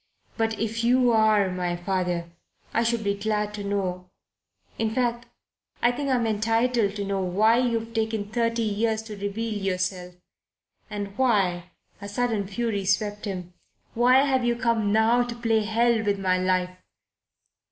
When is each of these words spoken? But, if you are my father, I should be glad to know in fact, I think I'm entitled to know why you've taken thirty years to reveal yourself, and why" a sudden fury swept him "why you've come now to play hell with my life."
But, 0.35 0.57
if 0.57 0.83
you 0.83 1.11
are 1.11 1.51
my 1.51 1.75
father, 1.75 2.31
I 2.73 2.81
should 2.81 3.03
be 3.03 3.13
glad 3.13 3.53
to 3.53 3.63
know 3.63 4.09
in 4.79 4.95
fact, 4.95 5.27
I 5.79 5.91
think 5.91 6.09
I'm 6.09 6.25
entitled 6.25 6.95
to 6.95 7.05
know 7.05 7.21
why 7.21 7.59
you've 7.59 7.93
taken 7.93 8.25
thirty 8.31 8.63
years 8.63 9.03
to 9.03 9.15
reveal 9.15 9.53
yourself, 9.53 10.15
and 10.89 11.15
why" 11.19 11.69
a 12.01 12.09
sudden 12.09 12.47
fury 12.47 12.83
swept 12.83 13.25
him 13.25 13.53
"why 13.93 14.35
you've 14.37 14.59
come 14.61 14.91
now 14.91 15.21
to 15.21 15.35
play 15.35 15.59
hell 15.61 16.03
with 16.03 16.17
my 16.17 16.35
life." 16.39 16.75